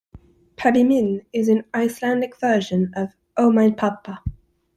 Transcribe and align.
"Pabbi 0.55 0.83
minn" 0.83 1.27
is 1.31 1.47
an 1.47 1.63
Icelandic 1.75 2.35
version 2.39 2.91
of 2.95 3.13
"O 3.37 3.51
Mein 3.51 3.75
Papa". 3.75 4.23